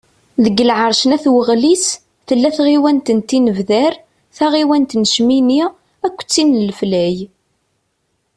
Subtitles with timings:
[0.43, 1.85] Deg lεerc n At Waɣlis,
[2.27, 3.93] tella tɣiwant n Tinebdar,
[4.35, 5.61] taɣiwant n Cmini,
[6.07, 7.17] akked tin n Leflay.